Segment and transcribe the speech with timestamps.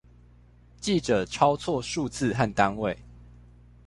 [0.79, 2.97] 記者抄錯數字和單位